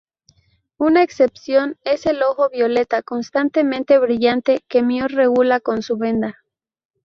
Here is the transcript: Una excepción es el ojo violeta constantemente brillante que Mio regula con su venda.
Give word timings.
Una 0.79 1.03
excepción 1.03 1.77
es 1.83 2.07
el 2.07 2.23
ojo 2.23 2.49
violeta 2.49 3.03
constantemente 3.03 3.99
brillante 3.99 4.61
que 4.67 4.81
Mio 4.81 5.07
regula 5.07 5.59
con 5.59 5.83
su 5.83 5.95
venda. 5.95 6.39